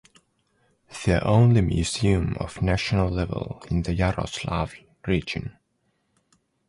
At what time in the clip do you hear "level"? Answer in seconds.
3.11-3.61